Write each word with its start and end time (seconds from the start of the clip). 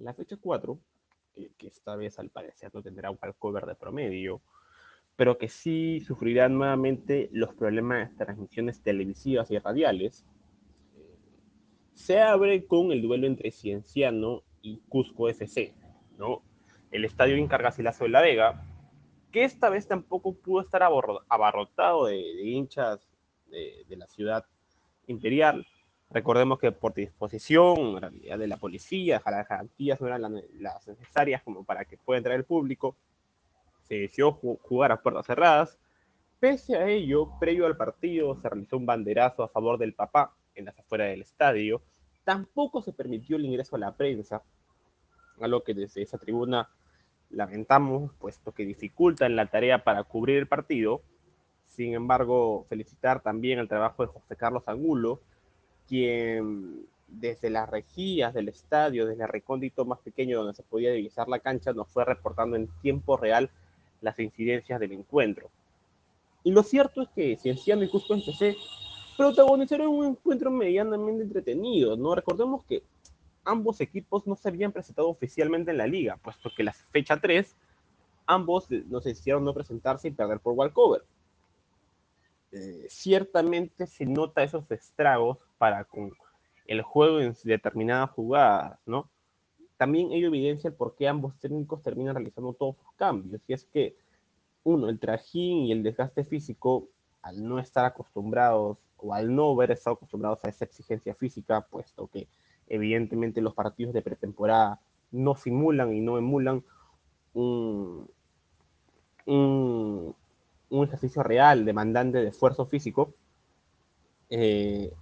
La 0.00 0.14
fecha 0.14 0.36
4, 0.36 0.78
que 1.56 1.66
esta 1.66 1.96
vez 1.96 2.18
al 2.18 2.30
parecer 2.30 2.70
no 2.74 2.82
tendrá 2.82 3.10
un 3.10 3.18
cover 3.38 3.66
de 3.66 3.74
promedio, 3.74 4.42
pero 5.16 5.38
que 5.38 5.48
sí 5.48 6.00
sufrirá 6.00 6.48
nuevamente 6.48 7.28
los 7.32 7.54
problemas 7.54 8.10
de 8.10 8.24
transmisiones 8.24 8.82
televisivas 8.82 9.50
y 9.50 9.58
radiales, 9.58 10.24
se 11.92 12.18
abre 12.18 12.66
con 12.66 12.92
el 12.92 13.02
duelo 13.02 13.26
entre 13.26 13.50
Cienciano 13.50 14.42
y 14.62 14.78
Cusco 14.88 15.28
FC, 15.28 15.74
¿no? 16.16 16.42
El 16.90 17.04
estadio 17.04 17.36
Incargasilazo 17.36 18.04
de 18.04 18.10
la 18.10 18.22
Vega, 18.22 18.64
que 19.30 19.44
esta 19.44 19.68
vez 19.68 19.86
tampoco 19.86 20.34
pudo 20.34 20.62
estar 20.62 20.82
abarrotado 20.82 22.06
de, 22.06 22.18
hinchas 22.42 23.06
de, 23.50 23.96
la 23.96 24.06
ciudad 24.06 24.44
imperial. 25.06 25.66
Recordemos 26.10 26.58
que 26.58 26.72
por 26.72 26.92
disposición 26.92 28.00
de 28.00 28.46
la 28.48 28.56
policía, 28.56 29.22
las 29.24 29.48
garantías 29.48 30.00
no 30.00 30.08
eran 30.08 30.42
las 30.58 30.88
necesarias 30.88 31.42
como 31.42 31.62
para 31.64 31.84
que 31.84 31.96
pueda 31.98 32.18
entrar 32.18 32.34
el 32.36 32.44
público, 32.44 32.96
se 33.84 33.94
decidió 33.94 34.32
jugar 34.32 34.90
a 34.90 35.00
puertas 35.00 35.26
cerradas. 35.26 35.78
Pese 36.40 36.76
a 36.76 36.88
ello, 36.88 37.38
previo 37.38 37.66
al 37.66 37.76
partido, 37.76 38.34
se 38.36 38.48
realizó 38.48 38.76
un 38.76 38.86
banderazo 38.86 39.44
a 39.44 39.48
favor 39.48 39.78
del 39.78 39.94
papá 39.94 40.34
en 40.54 40.64
las 40.64 40.78
afueras 40.78 41.10
del 41.10 41.22
estadio. 41.22 41.80
Tampoco 42.24 42.82
se 42.82 42.92
permitió 42.92 43.36
el 43.36 43.44
ingreso 43.44 43.76
a 43.76 43.78
la 43.78 43.96
prensa, 43.96 44.42
algo 45.40 45.62
que 45.62 45.74
desde 45.74 46.02
esa 46.02 46.18
tribuna 46.18 46.70
lamentamos, 47.30 48.12
puesto 48.14 48.52
que 48.52 48.64
dificultan 48.64 49.36
la 49.36 49.46
tarea 49.46 49.84
para 49.84 50.02
cubrir 50.02 50.38
el 50.38 50.48
partido. 50.48 51.02
Sin 51.66 51.94
embargo, 51.94 52.66
felicitar 52.68 53.22
también 53.22 53.60
el 53.60 53.68
trabajo 53.68 54.04
de 54.04 54.12
José 54.12 54.34
Carlos 54.36 54.64
Angulo, 54.66 55.20
quien 55.90 56.86
desde 57.08 57.50
las 57.50 57.68
rejillas 57.68 58.32
del 58.32 58.48
estadio, 58.48 59.04
desde 59.04 59.24
el 59.24 59.28
recóndito 59.28 59.84
más 59.84 59.98
pequeño 59.98 60.38
donde 60.38 60.54
se 60.54 60.62
podía 60.62 60.92
divisar 60.92 61.28
la 61.28 61.40
cancha, 61.40 61.72
nos 61.72 61.88
fue 61.88 62.04
reportando 62.04 62.54
en 62.56 62.68
tiempo 62.80 63.16
real 63.16 63.50
las 64.00 64.18
incidencias 64.20 64.78
del 64.78 64.92
encuentro. 64.92 65.50
Y 66.44 66.52
lo 66.52 66.62
cierto 66.62 67.02
es 67.02 67.08
que 67.08 67.36
Cienciano 67.36 67.82
y 67.82 67.88
Cusco 67.88 68.14
FC 68.14 68.56
protagonizaron 69.16 69.88
un 69.88 70.06
encuentro 70.06 70.50
medianamente 70.52 71.24
entretenido, 71.24 71.96
¿no? 71.96 72.14
Recordemos 72.14 72.64
que 72.64 72.84
ambos 73.44 73.80
equipos 73.80 74.26
no 74.28 74.36
se 74.36 74.48
habían 74.48 74.70
presentado 74.70 75.08
oficialmente 75.08 75.72
en 75.72 75.78
la 75.78 75.88
liga, 75.88 76.16
puesto 76.22 76.50
que 76.56 76.62
la 76.62 76.72
fecha 76.72 77.20
3, 77.20 77.56
ambos 78.26 78.70
nos 78.70 79.04
hicieron 79.06 79.44
no 79.44 79.52
presentarse 79.52 80.06
y 80.08 80.12
perder 80.12 80.38
por 80.38 80.54
walkover. 80.54 81.02
Eh, 82.52 82.86
ciertamente 82.88 83.86
se 83.86 84.06
nota 84.06 84.42
esos 84.42 84.68
estragos 84.70 85.38
para 85.56 85.84
con 85.84 86.12
el 86.66 86.82
juego 86.82 87.20
en 87.20 87.34
determinadas 87.44 88.10
jugadas, 88.10 88.78
¿no? 88.86 89.08
También 89.76 90.12
ello 90.12 90.28
evidencia 90.28 90.68
el 90.68 90.74
por 90.74 90.94
qué 90.94 91.08
ambos 91.08 91.38
técnicos 91.38 91.82
terminan 91.82 92.14
realizando 92.14 92.52
todos 92.52 92.76
sus 92.76 92.92
cambios, 92.96 93.40
y 93.46 93.52
es 93.52 93.64
que, 93.64 93.96
uno, 94.62 94.88
el 94.88 94.98
trajín 94.98 95.64
y 95.64 95.72
el 95.72 95.82
desgaste 95.82 96.24
físico, 96.24 96.88
al 97.22 97.42
no 97.46 97.58
estar 97.58 97.84
acostumbrados 97.86 98.78
o 98.98 99.14
al 99.14 99.34
no 99.34 99.52
haber 99.52 99.70
estado 99.70 99.94
acostumbrados 99.94 100.44
a 100.44 100.48
esa 100.48 100.64
exigencia 100.64 101.14
física, 101.14 101.62
puesto 101.62 102.08
que 102.08 102.28
evidentemente 102.66 103.40
los 103.40 103.54
partidos 103.54 103.94
de 103.94 104.02
pretemporada 104.02 104.80
no 105.10 105.34
simulan 105.34 105.92
y 105.94 106.00
no 106.00 106.18
emulan 106.18 106.62
un, 107.34 108.08
un, 109.26 110.14
ejercicio 110.70 111.22
real 111.22 111.64
demandante 111.64 112.18
de 112.18 112.28
esfuerzo 112.28 112.66
físico, 112.66 113.12
eh, 114.28 114.92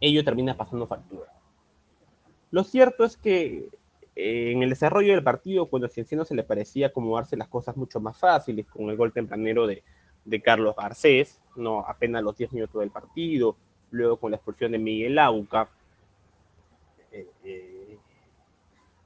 ello 0.00 0.24
termina 0.24 0.56
pasando 0.56 0.86
factura. 0.86 1.32
Lo 2.50 2.64
cierto 2.64 3.04
es 3.04 3.16
que 3.16 3.68
eh, 4.16 4.52
en 4.52 4.62
el 4.62 4.70
desarrollo 4.70 5.12
del 5.14 5.22
partido, 5.22 5.66
cuando 5.66 5.86
a 5.86 5.90
Cienciano 5.90 6.24
se 6.24 6.34
le 6.34 6.42
parecía 6.42 6.88
acomodarse 6.88 7.36
las 7.36 7.48
cosas 7.48 7.76
mucho 7.76 8.00
más 8.00 8.18
fáciles, 8.18 8.66
con 8.66 8.90
el 8.90 8.96
gol 8.96 9.12
tempranero 9.12 9.66
de, 9.66 9.82
de 10.24 10.42
Carlos 10.42 10.74
Garcés, 10.76 11.40
no 11.56 11.80
apenas 11.80 12.22
los 12.22 12.36
10 12.36 12.52
minutos 12.52 12.80
del 12.80 12.90
partido, 12.90 13.56
luego 13.90 14.16
con 14.18 14.30
la 14.30 14.36
expulsión 14.36 14.72
de 14.72 14.78
Miguel 14.78 15.18
Auca, 15.18 15.68
eh, 17.12 17.26
eh, 17.44 17.98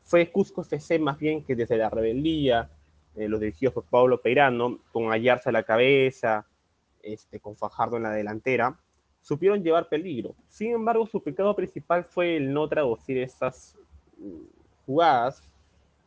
fue 0.03 0.31
Cusco 0.31 0.63
FC 0.63 0.99
más 0.99 1.19
bien 1.19 1.43
que 1.43 1.57
desde 1.57 1.79
la 1.79 1.91
rebeldía, 1.91 2.71
eh, 3.17 3.29
los 3.29 3.41
dirigidos 3.41 3.75
por 3.75 3.85
Pablo 3.85 4.21
Peirano, 4.21 4.79
con 4.93 5.13
Ayarza 5.13 5.51
a 5.51 5.53
la 5.53 5.63
cabeza, 5.63 6.47
este, 7.03 7.41
con 7.41 7.57
Fajardo 7.57 7.97
en 7.97 8.05
la 8.05 8.11
delantera, 8.11 8.79
supieron 9.21 9.63
llevar 9.63 9.89
peligro. 9.89 10.35
Sin 10.49 10.73
embargo, 10.73 11.07
su 11.07 11.23
pecado 11.23 11.55
principal 11.55 12.05
fue 12.05 12.37
el 12.37 12.53
no 12.53 12.69
traducir 12.69 13.19
esas 13.19 13.77
mm, 14.19 14.45
jugadas, 14.87 15.43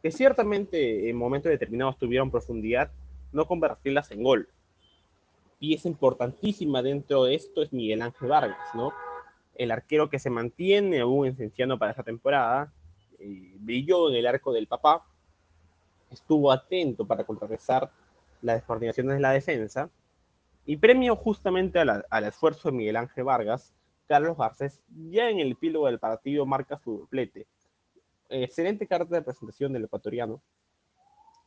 que 0.01 0.11
ciertamente 0.11 1.09
en 1.09 1.15
momentos 1.15 1.49
determinados 1.49 1.97
tuvieron 1.97 2.29
profundidad, 2.29 2.91
no 3.31 3.45
convertirlas 3.47 4.11
en 4.11 4.23
gol. 4.23 4.47
Pieza 5.59 5.87
importantísima 5.87 6.81
dentro 6.81 7.23
de 7.23 7.35
esto 7.35 7.63
es 7.63 7.73
Miguel 7.73 8.03
Ángel 8.03 8.29
Vargas, 8.29 8.75
¿no? 8.75 8.93
el 9.57 9.71
arquero 9.71 10.09
que 10.09 10.19
se 10.19 10.29
mantiene 10.29 11.01
aún 11.01 11.27
en 11.27 11.79
para 11.79 11.91
esta 11.91 12.03
temporada, 12.03 12.71
eh, 13.19 13.55
brilló 13.59 14.09
en 14.09 14.15
el 14.15 14.27
arco 14.27 14.53
del 14.53 14.67
papá, 14.67 15.03
estuvo 16.11 16.51
atento 16.51 17.05
para 17.05 17.23
contrarrestar 17.23 17.91
las 18.41 18.57
descoordinaciones 18.57 19.15
de 19.15 19.21
la 19.21 19.31
defensa, 19.31 19.89
y 20.65 20.75
premio 20.75 21.15
justamente 21.15 21.79
al 21.79 22.23
esfuerzo 22.25 22.69
de 22.69 22.77
Miguel 22.77 22.97
Ángel 22.97 23.23
Vargas, 23.23 23.73
Carlos 24.05 24.37
Garcés 24.37 24.81
ya 25.09 25.29
en 25.29 25.39
el 25.39 25.53
epílogo 25.53 25.85
del 25.85 25.99
partido 25.99 26.45
marca 26.45 26.77
su 26.77 26.99
doblete. 26.99 27.47
Excelente 28.29 28.85
carta 28.85 29.15
de 29.15 29.21
presentación 29.21 29.71
del 29.71 29.85
ecuatoriano. 29.85 30.41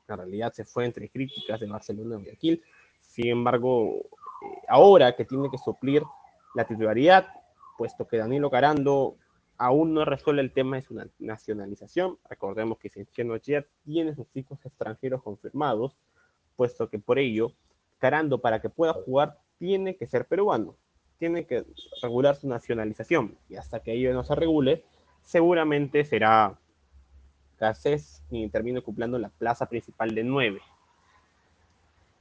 En 0.09 0.16
realidad 0.16 0.53
se 0.53 0.65
fue 0.65 0.87
entre 0.87 1.09
críticas 1.10 1.60
de 1.60 1.66
Barcelona 1.66 2.15
y 2.15 2.25
Guayaquil. 2.25 2.62
Sin 3.00 3.28
embargo, 3.28 3.97
eh, 3.97 4.62
ahora 4.69 5.15
que 5.15 5.25
tiene 5.25 5.50
que 5.50 5.59
suplir 5.59 6.03
la 6.54 6.65
titularidad, 6.65 7.26
puesto 7.76 8.06
que 8.06 8.16
Danilo 8.16 8.50
Carando 8.50 9.16
aún 9.60 9.93
no 9.93 10.06
resuelve 10.06 10.41
el 10.41 10.53
tema 10.53 10.76
de 10.76 10.82
su 10.82 10.98
nacionalización. 11.19 12.16
Recordemos 12.31 12.78
que 12.78 12.88
ya 13.43 13.66
tiene 13.84 14.15
sus 14.15 14.26
hijos 14.34 14.59
extranjeros 14.65 15.22
confirmados, 15.22 15.98
puesto 16.56 16.88
que 16.88 16.98
por 16.98 17.19
ello, 17.19 17.53
Carando 17.99 18.41
para 18.41 18.62
que 18.62 18.70
pueda 18.70 18.94
jugar 18.94 19.38
tiene 19.59 19.94
que 19.97 20.06
ser 20.06 20.25
peruano, 20.25 20.75
tiene 21.19 21.44
que 21.44 21.66
regular 22.00 22.34
su 22.37 22.49
nacionalización, 22.49 23.37
y 23.50 23.56
hasta 23.56 23.81
que 23.81 23.93
ello 23.93 24.15
no 24.15 24.25
se 24.25 24.34
regule, 24.34 24.82
seguramente 25.20 26.06
será 26.06 26.59
Garcés 27.59 28.22
quien 28.31 28.50
termine 28.50 28.78
ocupando 28.78 29.19
la 29.19 29.28
plaza 29.28 29.66
principal 29.66 30.15
de 30.15 30.25
9. 30.25 30.62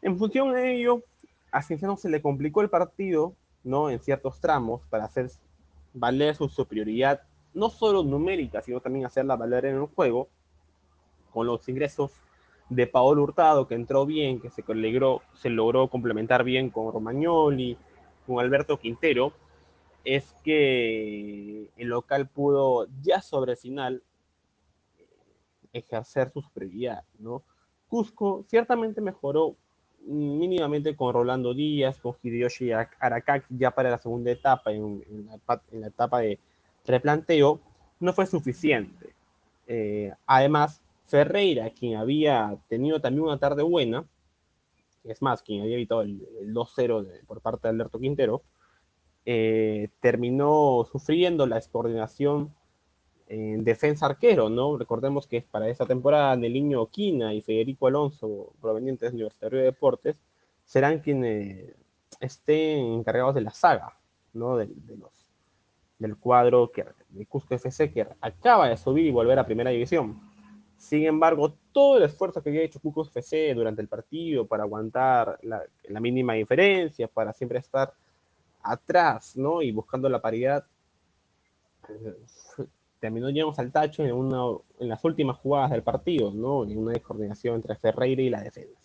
En 0.02 0.18
función 0.18 0.52
de 0.52 0.76
ello, 0.76 1.04
a 1.50 1.62
Cienciano 1.62 1.96
se 1.96 2.10
le 2.10 2.22
complicó 2.22 2.60
el 2.60 2.70
partido, 2.70 3.34
¿no? 3.64 3.90
En 3.90 4.02
ciertos 4.02 4.42
tramos 4.42 4.82
para 4.90 5.06
hacer 5.06 5.32
valer 5.94 6.36
su 6.36 6.50
superioridad, 6.50 7.22
no 7.54 7.70
solo 7.70 8.04
numérica, 8.04 8.62
sino 8.62 8.80
también 8.80 9.06
hacerla 9.06 9.36
valer 9.36 9.66
en 9.66 9.76
el 9.76 9.86
juego, 9.88 10.30
con 11.32 11.48
los 11.48 11.68
ingresos 11.70 12.12
de 12.70 12.88
Paolo 12.88 13.24
Hurtado, 13.24 13.68
que 13.68 13.76
entró 13.76 14.06
bien, 14.06 14.40
que 14.40 14.50
se 14.50 14.64
logró, 14.68 15.22
se 15.34 15.50
logró 15.50 15.88
complementar 15.90 16.44
bien 16.44 16.70
con 16.70 16.92
Romagnoli, 16.92 17.78
con 18.26 18.40
Alberto 18.40 18.78
Quintero, 18.78 19.34
es 20.06 20.34
que 20.44 21.70
el 21.78 21.88
local 21.88 22.28
pudo 22.28 22.88
ya 23.02 23.22
sobre 23.22 23.54
el 23.54 23.58
final 23.58 24.04
ejercer 25.74 26.31
su 26.31 26.42
superioridad, 26.42 27.04
¿no? 27.20 27.44
Cusco 27.88 28.46
ciertamente 28.48 29.02
mejoró 29.02 29.56
mínimamente 30.06 30.96
con 30.96 31.14
Rolando 31.14 31.54
Díaz, 31.54 32.00
con 32.00 32.16
Hideyoshi 32.22 32.72
Arakaki 32.72 33.56
ya 33.58 33.72
para 33.72 33.90
la 33.90 33.98
segunda 33.98 34.31
etapa, 34.31 34.72
en, 34.72 35.04
la, 35.72 35.88
etapa 35.88 36.20
de 36.20 36.40
replanteo, 36.86 37.60
no 38.00 38.14
fue 38.14 38.26
suficiente. 38.26 39.14
Eh, 39.68 40.14
además, 40.26 40.81
Ferreira, 41.06 41.70
quien 41.72 41.98
había 41.98 42.58
tenido 42.68 43.02
también 43.02 43.26
una 43.26 43.40
tarde 43.40 43.64
buena, 43.64 44.06
es 45.04 45.22
más, 45.22 45.42
quien 45.42 45.62
había 45.62 45.76
evitado 45.76 46.02
el, 46.02 46.20
2-0 46.54 47.26
por 47.26 47.42
parte 47.42 47.68
de 47.68 47.74
Alberto 47.74 48.00
Quintero, 48.00 48.44
eh, 49.26 49.90
terminó 50.02 50.88
sufriendo 50.92 51.46
la 51.46 51.58
descoordinación 51.58 52.54
en 53.28 53.64
defensa 53.64 54.08
arquero, 54.08 54.50
¿no? 54.50 54.78
Recordemos 54.78 55.28
que 55.28 55.42
para 55.42 55.70
esta 55.70 55.86
temporada 55.86 56.36
Neliño 56.36 56.82
Oquina 56.82 57.34
y 57.34 57.42
Federico 57.42 57.88
Alonso, 57.88 58.54
provenientes 58.60 59.12
del 59.12 59.16
Universitario 59.16 59.60
de 59.60 59.66
Deportes, 59.66 60.16
serán 60.66 61.00
quienes 61.00 61.75
estén 62.20 62.94
encargados 62.94 63.36
de 63.36 63.42
la 63.42 63.52
saga, 63.52 63.98
¿no? 64.34 64.58
De, 64.58 64.68
los, 64.98 65.29
del 66.00 66.16
cuadro 66.18 66.72
que, 66.72 66.86
de 67.10 67.25
Cusco 67.25 67.54
FC 67.54 67.92
que 67.92 68.07
acaba 68.22 68.69
de 68.69 68.78
subir 68.78 69.06
y 69.06 69.12
volver 69.12 69.38
a 69.38 69.46
primera 69.46 69.69
división. 69.69 70.19
Sin 70.78 71.06
embargo, 71.06 71.54
todo 71.74 71.98
el 71.98 72.04
esfuerzo 72.04 72.42
que 72.42 72.50
había 72.50 72.63
hecho 72.63 72.80
Cusco 72.80 73.04
FC 73.04 73.54
durante 73.54 73.81
el 73.81 73.90
partido 73.90 74.48
para 74.48 74.63
aguantar 74.63 75.38
la, 75.44 76.00
mínima 76.00 76.34
diferencia, 76.34 77.07
para 77.10 77.34
siempre 77.34 77.60
estar 77.60 77.94
atrás, 78.63 79.36
¿no? 79.36 79.62
Y 79.62 79.72
buscando 79.72 80.07
la 80.07 80.22
paridad, 80.22 80.66
terminó 83.00 83.30
llegamos 83.30 83.60
al 83.60 83.72
tacho 83.72 84.06
en, 84.06 84.13
una, 84.13 84.57
en 84.80 84.88
las 84.88 85.04
últimas 85.04 85.38
jugadas 85.38 85.72
del 85.72 85.84
partido, 85.84 86.31
¿no? 86.31 86.63
En 86.63 86.78
una 86.78 86.94
descoordinación 86.94 87.56
entre 87.56 87.75
Ferreira 87.75 88.22
y 88.22 88.30
la 88.30 88.42
defensa. 88.42 88.80